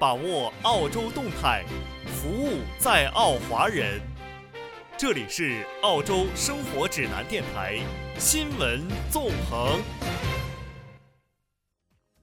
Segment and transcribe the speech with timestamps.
[0.00, 1.64] 把握澳洲动态，
[2.06, 4.00] 服务在澳华人。
[4.96, 7.80] 这里是澳洲生活指南电台
[8.16, 9.80] 新闻纵横。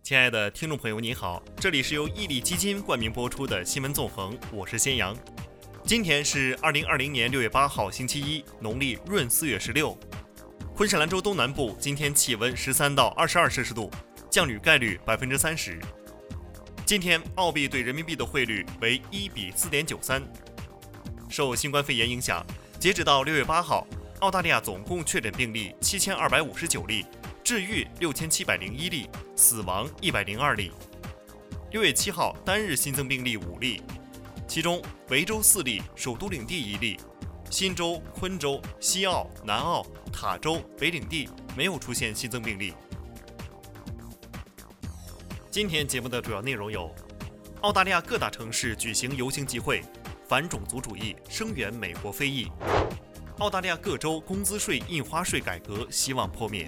[0.02, 5.14] 亲爱的听众朋友，你好，这里是由毅力基金冠名播出的新闻纵横，我是先阳。
[5.84, 9.98] 今天是二零二零年六月八号，星期一，农历闰四月十六。
[10.74, 13.92] 昆士兰州东南部今天气温十三到二十二摄氏度，
[14.30, 15.78] 降雨概率百分之三十。
[16.86, 20.22] 今天澳币对人民币的汇率为一比四点九三。
[21.28, 22.46] 受新冠肺炎影响，
[22.80, 23.88] 截止到六月八号，
[24.20, 27.04] 澳大利亚总共确诊病例七千二百五十九例，
[27.44, 30.72] 治愈六千七百零一例，死亡一百零二例。
[31.72, 33.82] 六月七号单日新增病例五例，
[34.48, 37.00] 其中维州四例，首都领地一例。
[37.50, 42.76] 新州、昆州、西澳、南澳、塔州、北领地没有出现新增病例。
[45.56, 46.94] 今天节目的主要内容有：
[47.62, 49.82] 澳大利亚各大城市举行游行集会，
[50.28, 52.52] 反种族主义，声援美国非议；
[53.38, 56.68] 澳大利亚各州工资税、印花税改革希望破灭；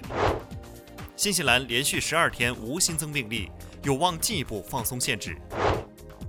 [1.16, 3.50] 新西兰连续十二天无新增病例，
[3.82, 5.32] 有望进一步放松限制；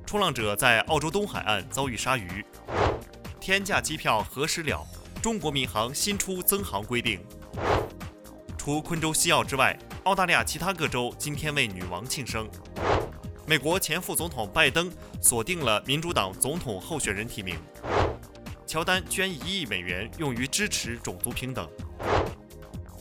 [0.05, 2.45] 冲浪者在澳洲东海岸遭遇鲨鱼。
[3.39, 4.85] 天价机票何时了？
[5.21, 7.21] 中国民航新出增航规定。
[8.69, 12.47] 除昆州西澳之外，澳大利亚其他各州今天为女王庆生。
[13.47, 17.57] 美国前副总统拜登锁定了民主党总统候选人提名。
[18.67, 21.67] 乔丹捐一亿美元用于支持种族平等。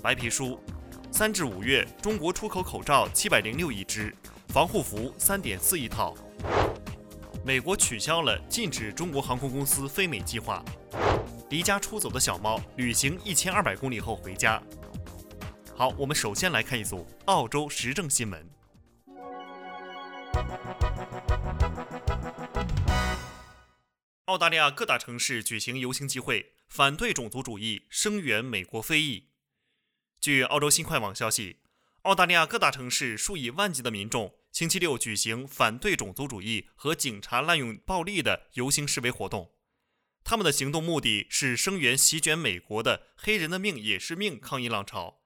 [0.03, 0.59] 白皮书：
[1.11, 4.17] 三至五月，中国出口口罩七百零六亿只，
[4.49, 6.15] 防护服三点四亿套。
[7.45, 10.65] 美国取消了禁止中国航空公司飞美计划。
[11.51, 14.63] 离家出走的小猫旅行一千二百公里后回家。
[15.79, 18.51] 好，我们首先来看一组澳洲时政新闻。
[24.25, 29.29] 澳大利亚各大城市举行游行集会，反对种族主义，声援美国非议。
[30.21, 31.61] 据澳洲新快网消息，
[32.03, 34.35] 澳大利亚各大城市数以万计的民众。
[34.51, 39.53] 星期六举行反对种族主义和警察滥用暴力的游行示威活动，
[40.25, 45.18] 他们的行动目的是声援席卷美国的“黑人的命也是命”抗议浪潮，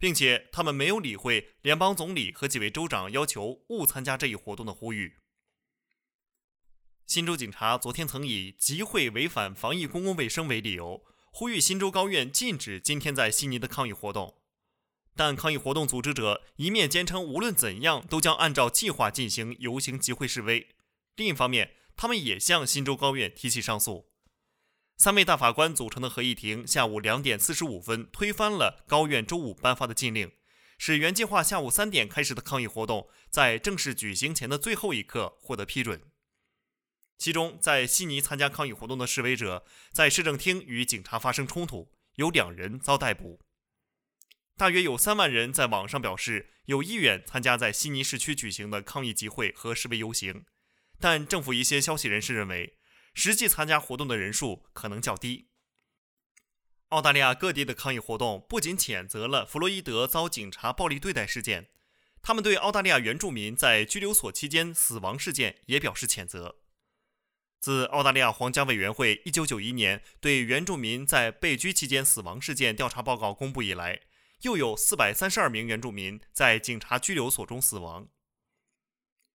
[0.00, 5.18] 并且他们没有理会联邦总理和几位州长要求勿参加这一活动的呼吁。
[7.06, 14.38] 新州警察昨天曾以集会违反防疫公共卫生为理由，呼吁新州高院禁止今天在悉尼的抗议活动。
[15.16, 20.68] 但抗议活动组织者一面坚称，无论怎样都将按照计划进行游行集会示威；
[21.16, 24.09] 另一方面，他们也向新州高院提起上诉。
[25.00, 30.30] 三位大法官组成的合议庭下午两点四十五分推翻了高院周五颁发的禁令，
[30.76, 36.02] 使原计划下午三点开始的抗议活动在正式举行前的最后一刻获得批准。
[37.16, 43.40] 其中，在悉尼参加抗议活动的示威者在市政厅与警察发生冲突，有两人遭逮捕。
[44.58, 50.44] 大约有三万人在网上表示有意愿参加在悉尼市区举行的抗议集会和示威游行，
[50.98, 52.76] 但政府一些消息人士认为，
[53.14, 55.48] 实际参加活动的人数可能较低。
[56.88, 61.68] 澳大利亚各地的抗议活动不仅谴责了弗洛伊德遭警察暴力对待事件，
[62.20, 66.56] 他们对澳大利亚原住民在拘留所期间死亡事件也表示谴责。
[67.60, 74.00] 自澳大利亚皇家委员会1991年对原住民在被拘期间死亡事件调查报告公布以来，
[74.42, 78.08] 又有四百三十二名原住民在警察拘留所中死亡。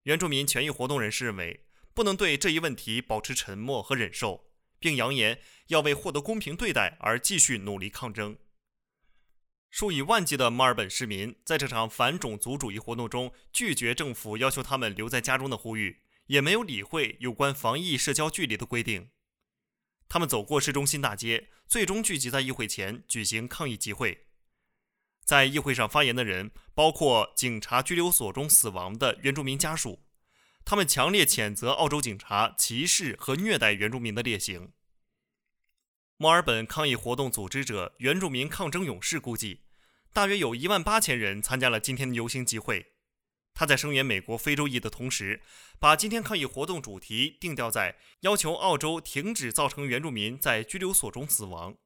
[0.04, 8.38] 原住民权益活动人士认为，不能对这一问题保持沉默和忍受，并扬言要为获得公平对待而继续努力抗争。
[9.72, 19.10] 数以万计的墨尔本市民在这场反种族主义活动中拒绝政府要求他们留在家中的呼吁，也没有理会有关防疫社交距离的规定。
[20.08, 24.28] 他们走过市中心大街，最终聚集在议会前举行抗议集会。
[25.24, 30.05] 在议会上发言的人包括警察拘留所中死亡的原住民家属，
[30.66, 34.74] 他们强烈谴责澳洲警察歧视和虐待原住民的劣行。
[36.18, 39.62] 墨尔本抗议活动组织者原住民抗争勇士估计，
[40.12, 42.94] 大约有一万八千人参加了今天的游行集会。
[43.54, 45.42] 他在声援美国非洲裔的同时，
[45.80, 51.78] 把今天抗议活动主题定调在要求澳洲停止造成原住民在拘留所中死亡。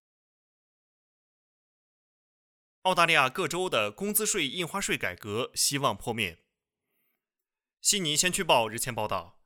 [2.84, 6.40] 澳大利亚各州的工资税、印花税改革希望破灭。
[7.82, 9.40] 悉尼先驱报日前报道，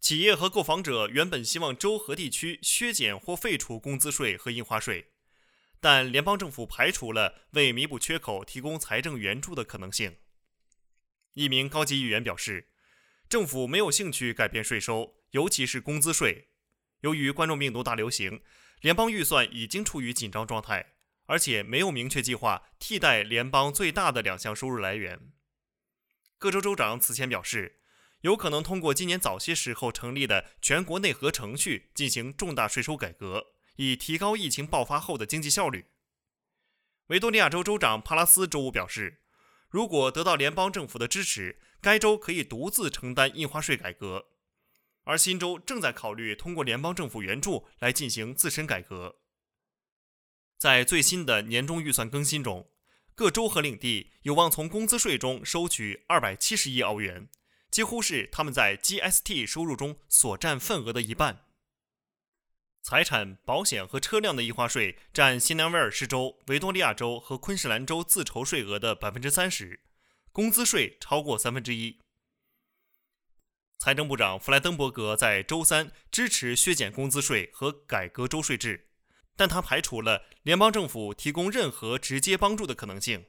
[0.00, 5.12] 企业和购房者原本希望州和地区削减或废除工资税和印花税，
[5.80, 10.16] 但联邦政府排除了为弥补缺口提供财政援助的可能性。
[11.34, 12.70] 一名高级议员表示，
[13.28, 16.48] 政府没有兴趣改变税收，尤其是工资税。
[17.00, 18.42] 由于冠状病毒大流行，
[18.80, 20.94] 联邦预算已经处于紧张状态，
[21.26, 25.32] 而且没有明确计划替代联邦最大的两项收入来源。
[26.38, 27.80] 各州州长此前表示，
[28.20, 33.46] 有可能通过今年早些时候成立的全国内核程序进行重大税收改革，
[33.76, 35.86] 以提高疫情爆发后的经济效率。
[37.08, 39.20] 维多利亚州州长帕拉斯周五表示，
[39.68, 44.26] 如果得到联邦政府的支持，该州可以独自承担印花税改革。
[45.04, 49.16] 而新州正在考虑通过联邦政府援助来进行自身改革。
[50.56, 52.70] 在最新的年终预算更新中，
[53.16, 57.28] 各州和领地有望从工资税中收取二百七十亿澳元，
[57.70, 61.44] 几乎是他们在 GST 收入中所占份额的一半。
[62.82, 69.80] 财产、保险和车辆的印花税占新南威尔士州、维多利亚州和昆士兰州自筹税额的百分之三十，
[70.32, 72.00] 工资税超过三分之一。
[73.78, 78.88] 财政部长弗莱登伯格在周三支持削减工资税和改革州税制，
[79.36, 83.26] 但他排除了联邦政府提供任何直接帮助的可能性。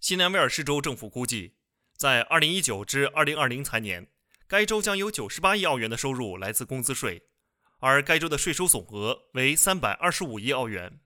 [0.00, 1.54] 新南威尔士州政府估计，
[1.96, 4.08] 在2019至2020财年，
[4.48, 7.28] 该州将有98亿澳元的收入来自工资税，
[7.78, 11.00] 而该州的税收总额为325亿澳元。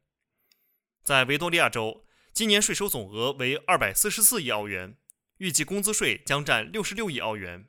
[1.02, 4.96] 在维多利亚州，今年税收总额为244亿澳元，
[5.36, 7.68] 预计工资税将占66亿澳元。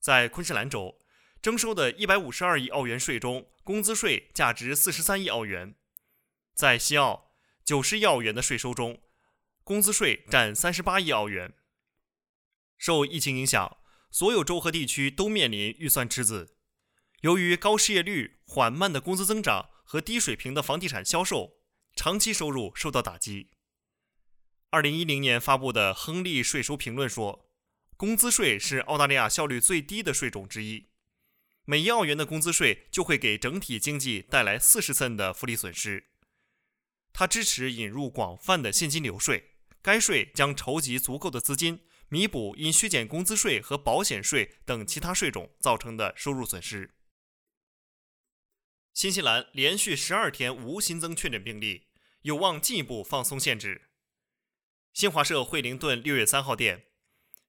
[0.00, 1.00] 在昆士兰州
[1.44, 5.74] 征收的152亿澳元税中，工资税价值43亿澳元；
[6.54, 7.32] 在西澳
[7.66, 9.02] 90亿澳元的税收中，
[9.62, 11.52] 工资税占38亿澳元。
[12.78, 13.76] 受疫情影响，
[14.10, 16.56] 所有州和地区都面临预算赤字。
[17.20, 21.58] 由于高失业率、缓慢的工资增长和低水平的房地产销售，
[21.94, 23.50] 长期收入受到打击。
[24.70, 27.50] 2010年发布的《亨利税收评论》说。
[27.96, 30.88] 工资税是澳大利亚效率最低的税种之一，
[31.64, 36.08] 每一澳元的工资税就会给整体经济带来四十森的福利损失。
[37.12, 46.94] 他支持引入广泛的现金流税，该税将筹集足够的资金，弥补因削减工资税和保险税等其他税种造成的收入损失。
[48.92, 51.88] 新西兰连续十二天无新增确诊病例，
[52.22, 53.88] 有望进一步放松限制。
[54.92, 56.86] 新华社惠灵顿六月三号电。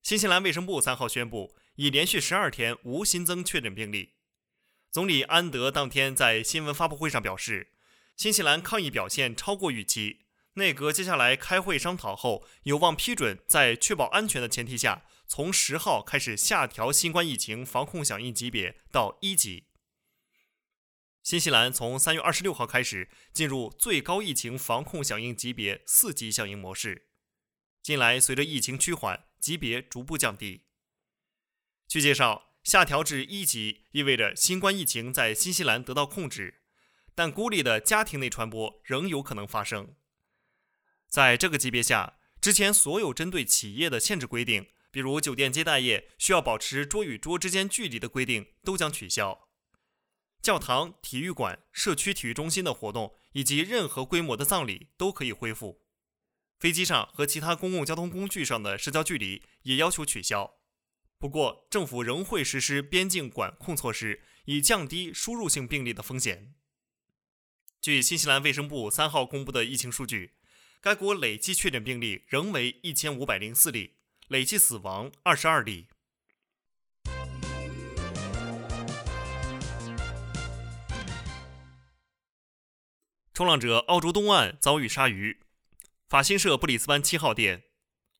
[0.01, 4.13] 新西兰卫生部三号宣布，已连续十二天无新增确诊病例。
[4.91, 7.73] 总理安德当天在新闻发布会上表示，
[8.15, 10.25] 新西兰抗疫表现超过预期。
[10.53, 19.67] 内阁接下来开会商讨后，有望批准在确保安全的前提下，从十号开始下调新冠疫情防控响应级别到一级。
[21.21, 27.09] 新西兰从三月二十六号开始进入最高疫情防控响应级别四级响应模式。
[27.81, 29.25] 近来，随着疫情趋缓。
[29.45, 30.63] 级别逐步降低。
[31.87, 36.61] 据介绍，下调至一级意味着新冠疫情在新西兰得到控制，
[37.13, 39.95] 但孤立的家庭内传播仍有可能发生。
[41.07, 49.47] 在这个级别下，之前所有针对企业的限制规定，比如酒店接待业需要保持桌与桌之间距离的规定，都将取消。
[50.41, 55.83] 教堂、体育馆、社区体育中心的活动以及任何规模的葬礼都可以恢复。
[56.59, 60.54] 飞机上和其他公共交通工具上的社交距离也要求取消。
[61.25, 66.53] 不过，政府仍会实施边境管控措施，以降低输入性病例的风险。
[67.81, 70.35] 据新西兰卫生部三号公布的疫情数据，
[70.79, 73.95] 该国累计确诊病例仍为一千五百零四例，
[74.27, 75.87] 累计死亡二十二例。
[83.33, 85.39] 冲浪者澳洲东岸遭遇鲨鱼。
[86.07, 87.63] 法新社布里斯班七号电，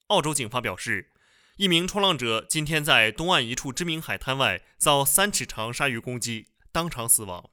[0.07, 1.11] 澳洲警方表示，
[1.57, 7.49] 一名冲浪者今天在东岸一处知名海滩外遭三尺长鲨鱼攻击，当场死亡。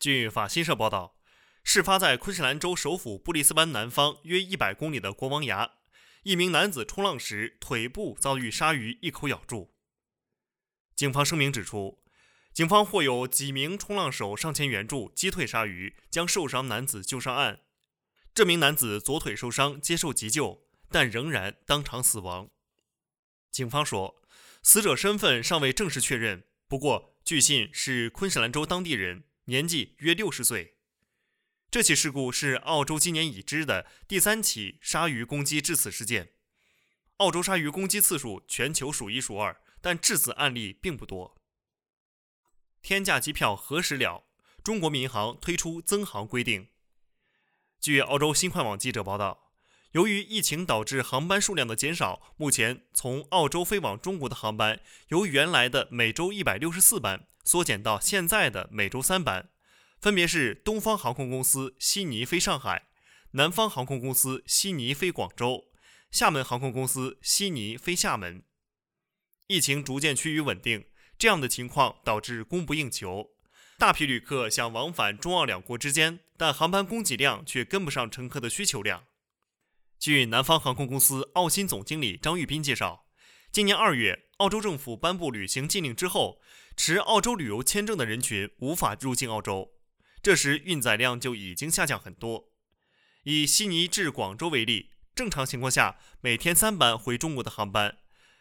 [0.00, 1.14] 据法新社报道，
[1.62, 5.70] 事发在昆士兰州首府布里斯班南方约一百公里的国王崖，
[6.24, 9.72] 一名男子冲浪时腿部遭遇鲨鱼一口咬住。
[10.96, 12.02] 警方声明指出，
[12.52, 17.60] 警方或有几名冲浪手上前援助击退鲨鱼，将受伤男子救上岸。
[18.34, 22.50] 这名男子左腿受伤，接受急救，但仍然当场死亡。
[23.50, 24.22] 警方说，
[24.62, 30.76] 死者身份尚未正式确认，不过据信是昆士兰州当地人，年纪约六十岁。
[31.70, 36.32] 这起事故是澳洲今年已知的第三起鲨鱼攻击致死事件。
[37.18, 41.36] 澳洲鲨鱼攻击次数全球数一数二，但致死案例并不多。
[42.80, 44.24] 天价机票何时了？
[44.62, 46.68] 中国民航推出增航规定。
[47.80, 49.47] 据澳洲新快网记者报道，
[49.92, 59.48] 由于疫情导致航班数量的减少，目前从澳洲飞往中国的航班由原来的每周一百六十四班缩减到现在的每周三班，
[59.98, 62.88] 分别是东方航空公司悉尼飞上海、
[63.30, 65.68] 南方航空公司悉尼飞广州、
[66.10, 68.42] 厦门航空公司悉尼飞厦门。
[69.46, 70.84] 疫情逐渐趋于稳定，
[71.18, 73.30] 这样的情况导致供不应求，
[73.78, 79.04] 大批旅客想往返中澳两国之间，但航班供给量却跟不上乘客的需求量。
[79.98, 83.06] 据南方航空公司澳新总经理张玉斌介绍，
[83.50, 86.40] 今年二月，澳洲政府颁布旅行禁令之后，
[86.76, 89.72] 持澳洲旅游签证的人群无法入境澳洲，
[90.22, 92.52] 这时运载量就已经下降很多。
[93.24, 97.98] 以悉尼至广州为例，正常情况下每天三班回中国的航班，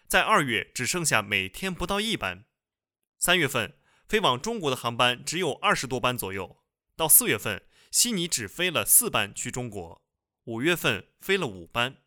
[0.07, 2.45] 在二月只剩下每天不到一班。
[3.17, 3.73] 三月份
[4.07, 6.59] 飞往中国的航班只有二十多班左右，
[6.95, 10.03] 到四月份，悉尼只飞了四班去中国。
[10.47, 11.97] 五月份飞了五班，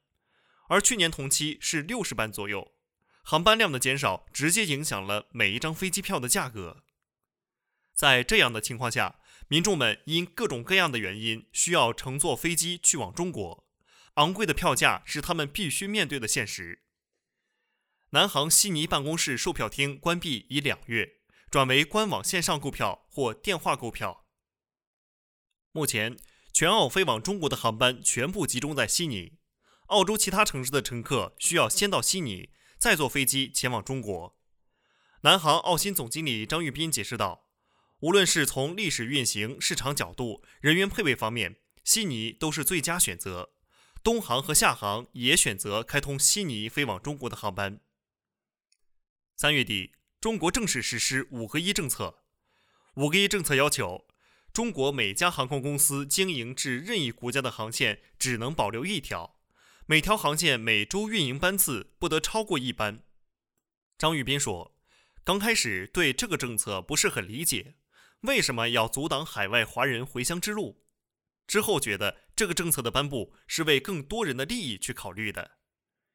[0.68, 2.72] 而去年同期是六十班左右。
[3.22, 6.82] 航班量的减少直接影响了每一张飞机票的价格。
[7.92, 13.68] 在这样的情况下，民众们因各种各样的原因需要乘坐飞机去往中国，
[14.14, 16.80] 昂贵的票价是他们必须面对的现实。
[18.12, 21.16] 南航悉尼办公室售票厅关闭已两月，
[21.50, 24.24] 转为官网线上购票或电话购票。
[25.72, 26.16] 目前。
[26.52, 29.38] 全澳飞往中国的航班全部集中在悉尼，
[29.86, 34.36] 澳洲其他城市的乘客需要先到悉尼，再坐飞机前往中国。
[35.22, 37.46] 南航澳新总经理张玉斌解释道
[38.00, 43.52] ：“无论是从历史运行、市场角度、人员配备方面，悉尼都是最佳选择。
[44.02, 47.80] 东航和厦航也选择开通悉尼飞往中国的航班。”
[49.36, 52.24] 三月底，中国正式实施“五个一”政策。
[52.96, 54.06] “五个一”政策要求。
[54.52, 59.38] 中国每家航空公司经营至任意国家的航线只能保留一条，
[59.86, 63.04] 每条航线每周运营班次不得超过一班。
[63.96, 64.76] 张玉斌说
[65.22, 67.74] ：“刚开始对这个政策不是很理解，
[68.22, 70.82] 为什么要阻挡海外华人回乡之路？
[71.46, 75.52] 之后觉得这个政策的颁布是为更多人的利益去考虑的。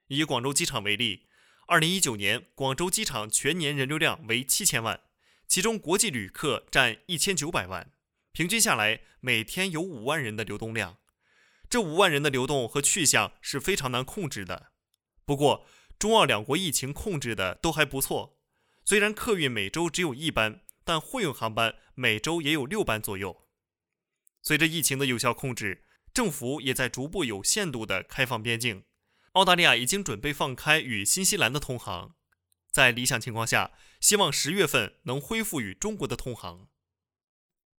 [0.08, 1.28] 以广州机场为例，
[1.68, 5.00] 二零一九年广州机场全年人流量为七千万，
[5.48, 7.92] 其中国际旅客占一千九百万。”
[8.36, 10.98] 平均下来，每天有五万人的流动量，
[11.70, 14.74] 这五万人的流动和去向是非常难控制的。
[15.24, 15.66] 不过，
[15.98, 18.38] 中澳两国疫情控制的都还不错，
[18.84, 23.48] 虽然客运每周只有一班，但货运航班每周也有六班左右。
[24.42, 28.84] 随着疫情的有效控制，政府也在逐步有限度的开放边境。
[29.32, 32.16] 澳大利亚已经准备放开与新西兰的通航，
[32.70, 36.68] 在理想情况下，希望十月份能恢复与中国的通航。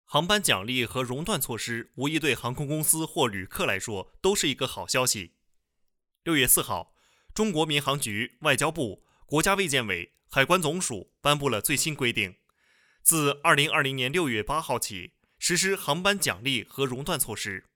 [0.08, 5.34] 航班奖励和熔断措施无疑对航空公司或旅客来说都是一个好消息。
[6.22, 6.94] 六月四号，
[7.34, 12.36] 中国民航局、外交部、国家卫健委、海关总署颁布了最新规定，
[13.02, 17.66] 自二零二零年六月八号起实施航班奖励和熔断措施。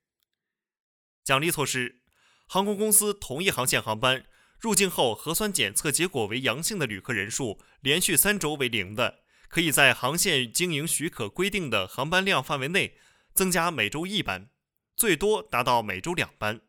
[1.24, 2.00] 奖励措施：
[2.46, 4.24] 航空公司同一航线航班
[4.60, 9.19] 入境后核酸检测结果为阳性的旅客人数连续三周为零的。
[9.50, 12.96] 可以在航线经营许可规定的航班量范围内
[13.34, 14.48] 增加每周一班，
[14.94, 16.60] 最多达到每周两班。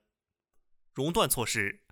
[0.91, 1.83] 熔断措施：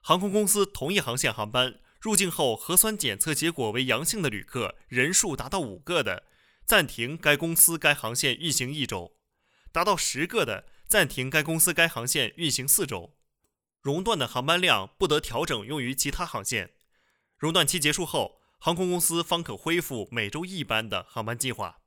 [0.00, 6.24] 航空公司同一航线航班入境后核酸检测结果为阳性的旅客人数达到五个的，
[6.64, 9.12] 暂停该公司该航线运行一周；
[9.70, 13.14] 达到十个的，暂停该公司该航线运行四周。
[13.82, 16.72] 熔断的航班量不得调整用于其他航线。
[17.36, 18.40] 熔断期结束后。
[18.64, 21.82] 航空公司方可恢复每周一班的航班计划。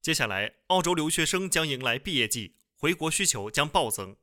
[0.00, 4.16] 接下来，澳洲留学生将迎来毕业季，回国需求将暴增。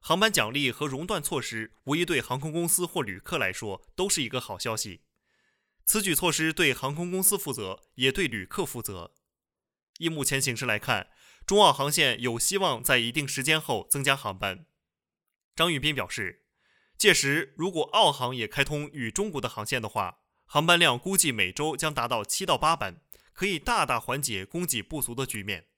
[0.00, 5.02] 航班奖励和熔断措施无疑对航空公司或旅客来说都是一个好消息。
[5.86, 9.14] 此举措施对航空公司负责，也对旅客负责。
[9.98, 11.10] 以目前形势来看，
[11.46, 14.66] 中澳航线有希望在一定时间后增加航班。
[15.54, 16.46] 张玉斌表示，
[16.98, 20.16] 届时如果澳航也开通与中国的航线的话，
[20.52, 23.00] 航班量估计每周将达到七到八班，
[23.32, 25.68] 可以大大缓解供给不足的局面。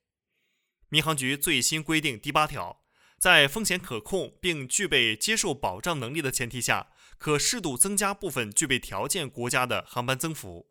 [0.89, 2.83] 民航局最新规定第八条，
[3.19, 10.71] 在风险可控并具备接受保障能力的前提下，可适度增加部分具备条件国家的航班增幅。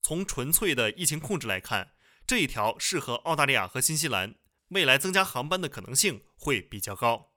[0.00, 1.92] 从纯粹的疫情控制来看，
[2.26, 4.36] 这一条适合澳大利亚和新西兰，
[4.68, 7.34] 未来增加航班的可能性会比较高。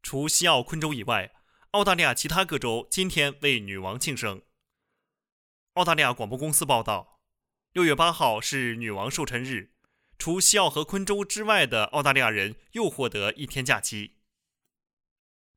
[0.00, 1.34] 除西澳昆州以外。
[1.72, 4.42] 澳大利亚其他各州今天为女王庆生。
[5.72, 7.18] 澳大利亚广播公司报道，
[7.72, 9.70] 六月八号是女王寿辰日，
[10.18, 14.18] 除西澳和昆州之外的澳大利亚人又获得一天假期。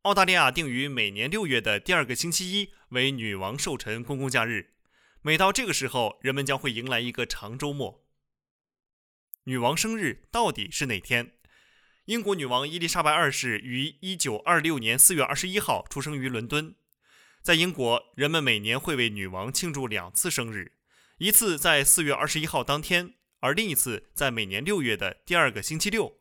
[0.03, 4.73] 澳大利亚定于每年六月的第二个星期一为女王寿辰公共假日，
[5.21, 8.05] 每到这个时候，人们将会迎来一个长周末。
[9.43, 11.33] 女王生日到底是哪天？
[12.05, 16.75] 英国女王伊丽莎白二世于一九二六年四月二十一号出生于伦敦。
[17.41, 20.73] 在英国，人们每年会为女王庆祝两次生日，
[21.17, 26.19] 一次在四月二十一号当天，而另一次在每年六月的第二个星期六。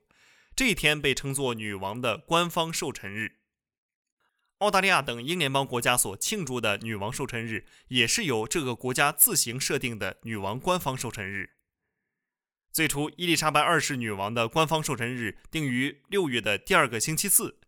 [0.56, 3.40] 这一天被称作女王的官方寿辰日。
[4.58, 11.50] 澳大利亚等英联邦国家所庆祝的女王寿辰日，也是由这个国家自行设定的女王官方寿辰日。
[12.74, 17.60] 最初，伊丽莎白二世女王的官方寿辰日定于六月的第二个星期四，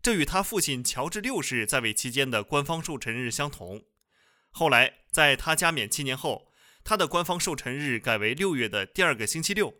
[0.00, 3.84] 这与她父亲乔治六世在位期间的官方寿辰日相同。
[4.50, 6.50] 后来，在他加冕七年后，
[6.82, 9.74] 他的官方寿辰日改为六月的第二个星期六。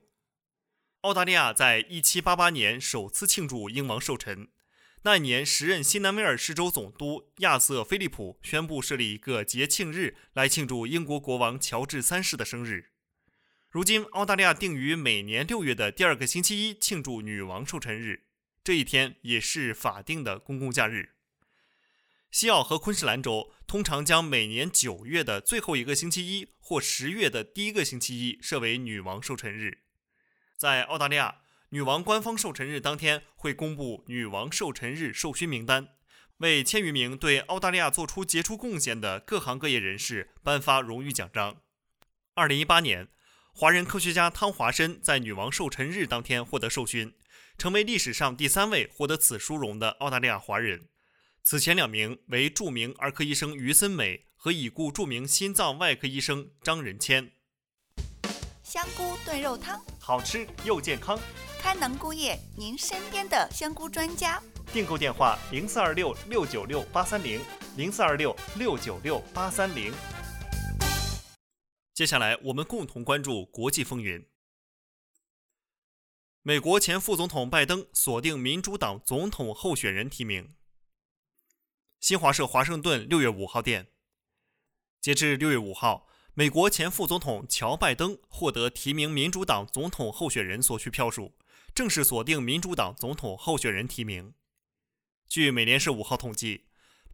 [1.01, 4.49] 澳大利亚在一七八八年首次庆祝英王寿辰。
[5.05, 12.91] 那一年，时任新南威尔士州总督亚瑟·菲利普宣布设立一个节庆日来庆祝英国国王乔治三世的生日。
[13.75, 18.23] 如今，澳大利亚定于每年六月的第二个星期一庆祝女王寿辰日，
[18.63, 21.17] 这一天也是法定的公共假日。
[22.31, 29.79] 西澳和昆士兰州通常将每年九月的最后一个星期一或十月的第一个星期一设为女王寿辰日。
[30.57, 31.39] 在澳大利亚。
[31.71, 35.89] 女王官方寿辰日当天会公布女王寿辰日授勋名单，
[36.37, 41.57] 为千余名对澳大利亚做出杰出贡献的各行各业人士颁发荣誉奖章。
[42.35, 43.09] 二零一八年，
[43.57, 47.15] 华人科学家汤华申在女王寿辰日当天获得授勋，
[47.57, 50.89] 成为历史上第三位获得此殊荣的澳大利亚华人。
[51.45, 57.31] 此前两名为著名儿科医生于森美和已故著名心脏外科医生张仁谦。
[58.65, 61.17] 香菇炖肉汤，好吃又健康。
[61.61, 64.43] 开能菇业，您身边的香菇专家。
[64.73, 67.41] 订购电话：零四二六六九六八三零，
[67.77, 69.93] 零四二六六九六八三零。
[71.95, 74.27] 接下来，我们共同关注国际风云。
[76.43, 80.57] 美国前副总统拜登锁定民主党总统候选人提名。
[82.01, 83.93] 新华社华盛顿六月五号电，
[85.01, 86.09] 截至六月五号。
[86.37, 91.39] 美国前副总统乔·拜登获得提名民主党总统候选人所需票数，
[91.73, 94.35] 正式锁定民主党总统候选人提名。
[95.29, 96.67] 据美联社五号统计，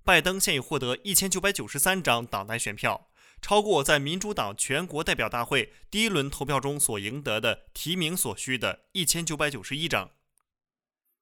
[0.03, 3.10] 拜登现已获得一千九百九十三张党内选票，
[3.41, 10.11] 超过在民主党全国代表大会第一轮投票中所赢得的提名所需的一千九百九十一张。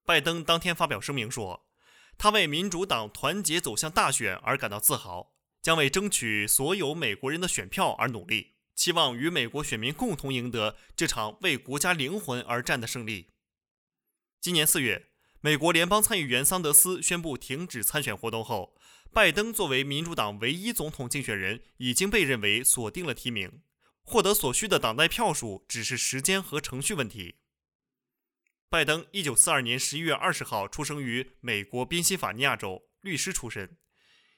[0.04, 1.66] 拜登当天发表声明说，
[2.16, 5.34] 他为民主党团结走向大选而感到自豪。
[5.60, 13.32] 将为争取所有美国人的选票而努力，期望与美国选民共同赢得这场为国家灵魂而战的胜利。
[14.40, 15.08] 今年四月，
[15.40, 18.76] 美国联邦参议员桑德斯宣布停止参选活动后，
[19.12, 23.62] 拜登作为民主党唯一总统竞选人，已经被认为锁定了提名，
[24.02, 27.36] 获得所需的党代票数只是时间和程序问题。
[28.68, 33.76] 拜登一九四二年十一月二十号出生于美国宾夕法尼亚州，律师出身。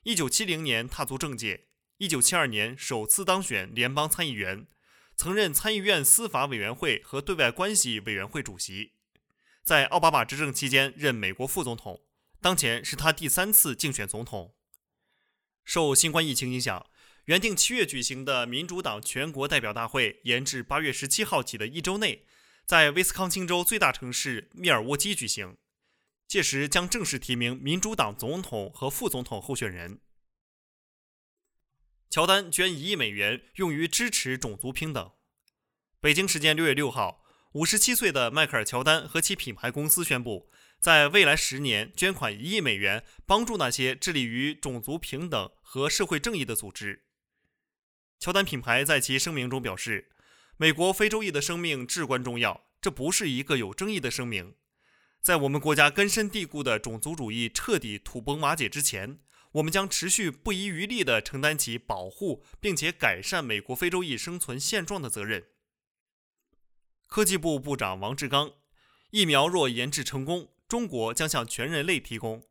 [0.04, 1.66] 一九七零年踏足政界，
[1.98, 4.66] 一九七二年首次当选联邦参议员，
[5.14, 8.92] 曾任参议院司法委员会和对外关系委员会主席。
[9.62, 12.00] 在奥巴马执政期间任美国副总统，
[12.40, 14.54] 当前是他第三次竞选总统。
[15.70, 16.84] 受新冠疫情影响，
[17.26, 22.26] 原定七月举行的民主党全国代表大会延至八月十七号起的一周内，
[22.66, 25.56] 在威斯康星州最大城市密尔沃基举行。
[26.26, 30.00] 届时将正式提名民主党总统和副总统候选人。
[32.10, 35.12] 乔丹捐一亿美元用于支持种族平等。
[36.00, 37.22] 北京时间六月六号，
[37.54, 47.06] 五十七岁的迈克尔·乔丹和其品牌公司宣布，在未来十年捐款一亿美元，帮助那些致力于种族平等和社会正义的组织。
[48.20, 50.10] 乔丹品牌在其声明中表示
[50.58, 54.54] ：“美国非洲裔的生命至关重要，这不是一个有争议的声明。”
[55.20, 59.18] 在我们国家根深蒂固的种族主义彻底土崩瓦解之前，
[59.54, 65.48] 我们将持续不遗余力地承担起保护并且改善美国非洲裔生存现状的责任。
[67.10, 68.52] 科技部部长王志刚，
[69.10, 72.44] 疫苗若研制成功，中国将向全人类提供。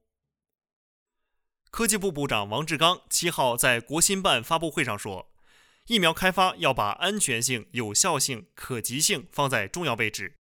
[1.72, 5.32] 科技部部长王志刚七号在国新办发布会上说，
[5.86, 10.36] 疫苗开发要把安全性、有效性、可及性放在重要位置。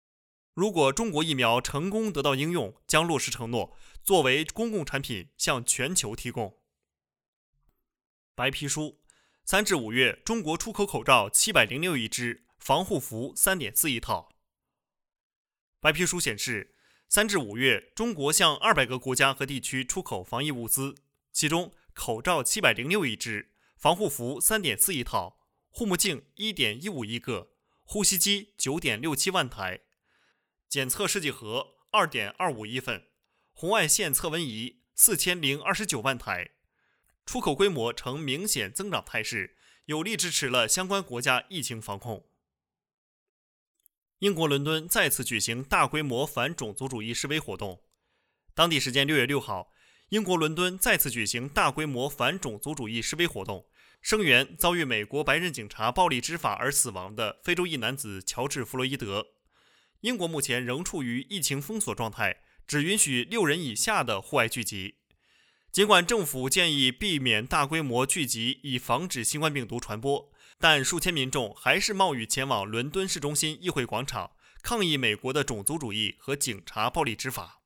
[0.54, 6.58] 如果中国疫苗成功得到应用，将落实承诺，作为公共产品向全球提供。
[8.34, 9.01] 白皮书：
[9.43, 14.34] 三至五月，中国出口口罩七百零六亿只，防护服三点四亿套。
[15.80, 16.73] 白皮书显示，
[17.08, 20.95] 三至五月，中国向二百个国家和地区出口防疫物资，
[21.32, 25.38] 其中口罩七百零六亿只，防护服三点四亿套，
[25.69, 27.51] 护目镜一点一五亿个，
[27.84, 29.82] 呼吸机九点六七万台，
[30.67, 33.10] 检测试剂盒二点二五亿份，
[33.54, 36.49] 红外线测温仪四千零二十九万台，
[37.28, 42.25] 出口规模呈明显增长态势，有力支持了相关国家疫情防控。
[44.19, 47.82] 英国伦敦再次举行大规模反种族主义示威活动。
[48.54, 49.69] 当地时间六月六号，
[50.08, 53.65] 英国伦敦再次举行大规模反种族主义示威活动，
[54.01, 59.28] 声援遭遇美国白人警察暴力执法而死亡的非洲裔男子乔治·弗洛伊德。
[59.99, 64.95] 英国目前仍处于疫情封锁状态，只允许六人以下的户外聚集。
[65.73, 70.32] 尽管政府建议避免大规模聚集，以防止新冠病毒传播。
[70.60, 74.32] 但数千民众还是冒雨前往伦敦市中心议会广场
[74.63, 77.62] 抗议美国的种族主义和警察暴力执法。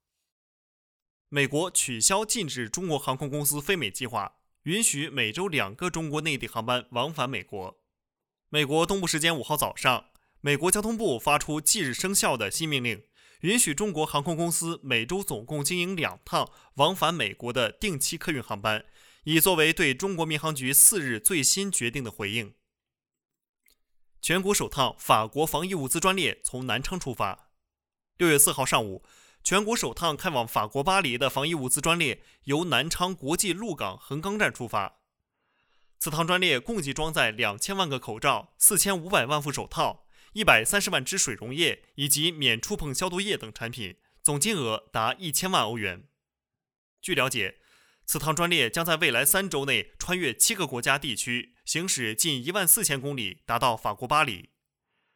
[1.30, 7.80] 美国取消禁止中国航空公司飞美计划，允许每周两个中国内地航班往返美国。
[8.50, 10.06] 美国东部时间五号早上，
[10.42, 13.04] 美国交通部发出即日生效的新命令，
[13.42, 18.84] 允许中国航空公司每周总共经营两趟往返美国的定期客运航班，
[19.26, 22.56] 以作为对中国民航局四日最新决定的回应。
[24.22, 27.52] 全国首趟法国防疫物资专列从南昌出发。
[28.18, 29.04] 六月四号上午，
[29.44, 35.00] 全国首趟开往法国巴黎的防疫物资专列由南昌国际陆港横岗站出发。
[35.98, 46.04] 此趟专列共计装载两千万个口罩、四千五百万副手套、一百三十万支水溶液以及免触碰消毒液等产品，总金额达一千万欧元。
[47.02, 47.60] 据了解。
[48.10, 54.50] 此趟专列将在未来三周内穿越七个国家地区，行驶近一万四千公里，达到法国巴黎。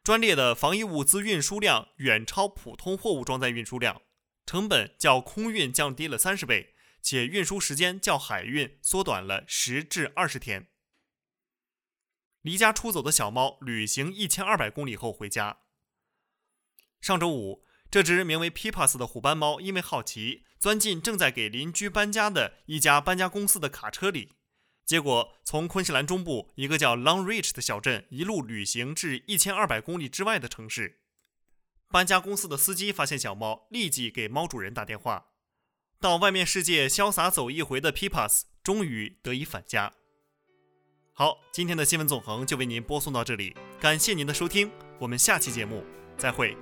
[0.04, 4.02] 专列的防疫物资运输量远超普通货物装载运输量，
[4.46, 10.68] 成本较空运降低了三十倍，且运输时间较海运缩短了十至二十天。
[12.42, 15.58] 离家出走的小猫旅行一千二百公里后回家。
[17.00, 17.64] 上周五。
[17.90, 24.32] 这只名为 Pipas 的虎斑猫因为好奇，钻进正在给邻居搬家的一家搬家公司的卡车里，
[24.86, 31.00] 结果从昆士兰中部一个叫 Long Reach 的小镇一路旅行至一千二百公里之外的城市。
[31.90, 35.26] 搬家公司的司机发现小猫，立即给猫主人打电话。
[36.00, 39.92] 到外面世界潇洒走一回的 Pipas 终于得以返家。
[41.12, 45.84] 好，今天的新闻纵横就为您播送到这里，感谢您的收听，我们下期节目
[46.16, 46.56] 再会。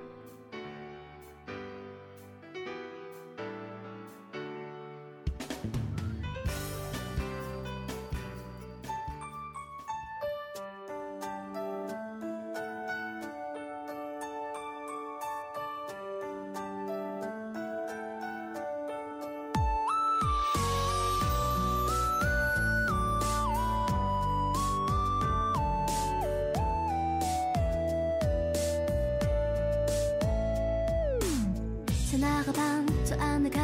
[32.45, 33.59] 河畔左岸的咖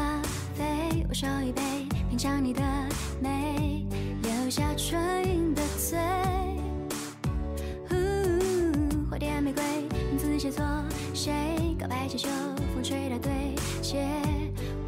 [0.56, 1.62] 啡，我手一杯，
[2.10, 2.62] 品尝你的
[3.22, 3.86] 美，
[4.24, 5.98] 留下唇印的嘴。
[9.10, 9.64] 花店玫瑰，
[10.10, 10.64] 名字写错
[11.14, 11.76] 谁？
[11.80, 12.30] 告白气球，
[12.74, 14.06] 风吹到对街，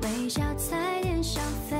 [0.04, 1.78] 微笑踩点消费。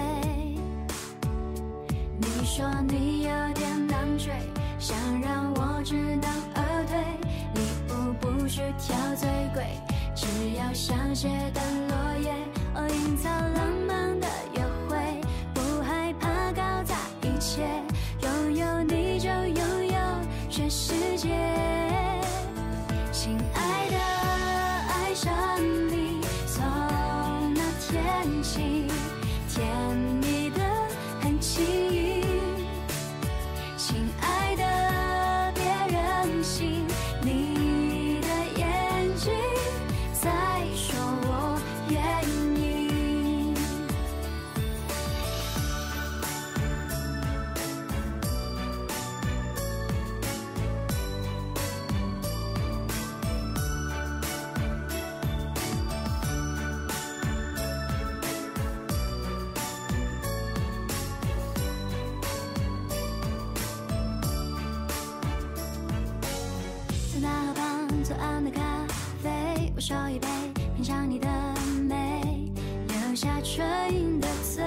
[2.20, 4.34] 你说你有点难追，
[4.80, 7.00] 想让我知难而退，
[7.56, 7.62] 礼
[7.94, 9.66] 物不需挑最贵。
[10.14, 10.28] 只
[10.58, 11.51] 要香榭
[73.22, 74.64] 下唇印的嘴。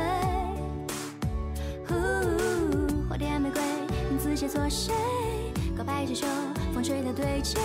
[3.09, 3.61] 花点玫瑰
[4.09, 4.95] 名字写错谁？
[5.77, 6.25] 告白气球
[6.73, 7.59] 风吹到对街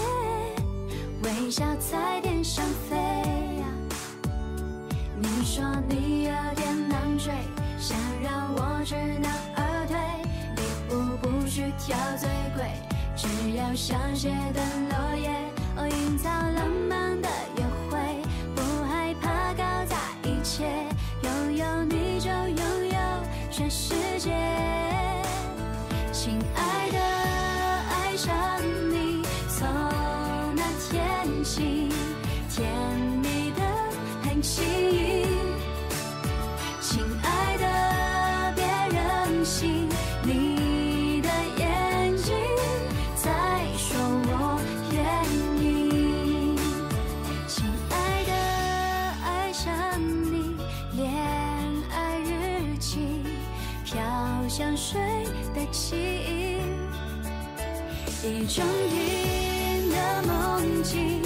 [1.21, 2.97] 微笑在天上飞
[5.15, 7.31] 你说你有点难追
[7.77, 9.95] 想让我知难而退。
[10.55, 10.63] 礼
[10.95, 12.65] 物不需挑最贵
[13.15, 14.23] 只要香榭
[14.53, 15.29] 的落叶
[15.77, 17.18] 喔营造浪漫
[20.63, 22.97] 拥有你就拥有
[23.51, 24.31] 全世界。
[26.11, 28.35] 亲爱的爱上
[28.91, 29.67] 你从
[30.55, 31.87] 那天起
[32.49, 32.69] 甜
[33.21, 33.61] 蜜的
[34.21, 35.25] 很轻易
[36.81, 38.65] 亲爱的别
[38.97, 39.78] 任性
[58.21, 61.21] 一整瓶的梦境。